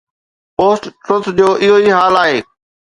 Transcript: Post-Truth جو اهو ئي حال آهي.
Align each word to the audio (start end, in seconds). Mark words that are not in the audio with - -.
Post-Truth 0.61 1.31
جو 1.41 1.49
اهو 1.61 1.77
ئي 1.85 1.97
حال 2.01 2.23
آهي. 2.25 2.47